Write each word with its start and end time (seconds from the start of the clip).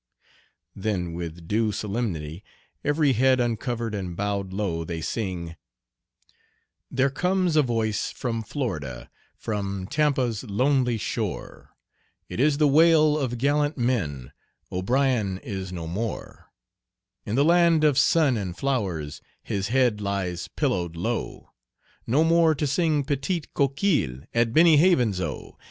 [Then, 0.75 1.13
with 1.13 1.47
due 1.47 1.71
solemnity, 1.71 2.43
every 2.83 3.13
head 3.13 3.39
uncovered 3.39 3.93
and 3.93 4.17
bowed 4.17 4.51
low, 4.51 4.83
they 4.83 4.99
sing:] 4.99 5.55
There 6.89 7.11
comes 7.11 7.55
a 7.55 7.61
voice 7.61 8.09
from 8.09 8.41
Florida, 8.41 9.11
from 9.35 9.85
Tampa's 9.85 10.43
lonely 10.43 10.97
shore; 10.97 11.75
It 12.27 12.39
is 12.39 12.57
the 12.57 12.67
wail 12.67 13.15
of 13.15 13.37
gallant 13.37 13.77
men, 13.77 14.31
O'Brien 14.71 15.37
is 15.37 15.71
no 15.71 15.85
more; 15.85 16.51
In 17.23 17.35
the 17.35 17.45
land 17.45 17.83
of 17.83 17.95
sun 17.95 18.37
and 18.37 18.57
flowers 18.57 19.21
his 19.43 19.67
head 19.67 20.01
lies 20.01 20.47
pillowed 20.47 20.95
low, 20.95 21.51
No 22.07 22.23
more 22.23 22.55
to 22.55 22.65
sing 22.65 23.03
petite 23.03 23.53
coquille 23.53 24.21
at 24.33 24.51
Benny 24.51 24.77
Havens' 24.77 25.21
O. 25.21 25.59